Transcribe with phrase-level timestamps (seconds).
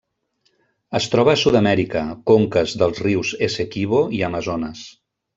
[0.99, 2.01] Es troba a Sud-amèrica:
[2.31, 4.81] conques dels rius Essequibo i Amazones.